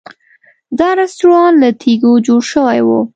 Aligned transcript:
دا 0.79 0.89
رسټورانټ 1.01 1.55
له 1.63 1.69
تیږو 1.81 2.11
جوړ 2.25 2.41
شوی 2.51 2.79
و. 2.87 2.89